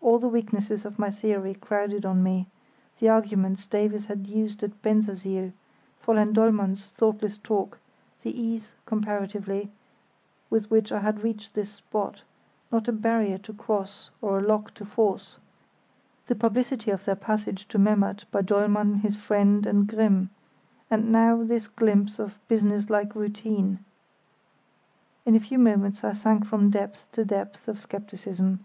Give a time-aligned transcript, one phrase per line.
[0.00, 5.52] All the weaknesses of my theory crowded on me—the arguments Davies had used at Bensersiel;
[6.04, 7.78] Fräulein Dollmann's thoughtless talk;
[8.22, 9.70] the ease (comparatively)
[10.50, 12.22] with which I had reached this spot,
[12.72, 15.36] not a barrier to cross or a lock to force;
[16.26, 20.30] the publicity of their passage to Memmert by Dollmann, his friend, and Grimm;
[20.90, 23.84] and now this glimpse of business like routine.
[25.24, 28.64] In a few moments I sank from depth to depth of scepticism.